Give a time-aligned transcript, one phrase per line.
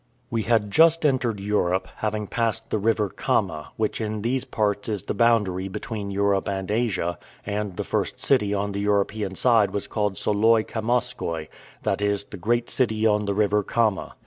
[0.31, 5.03] We had just entered Europe, having passed the river Kama, which in these parts is
[5.03, 9.85] the boundary between Europe and Asia, and the first city on the European side was
[9.85, 11.49] called Soloy Kamaskoy,
[11.83, 14.15] that is, the great city on the river Kama.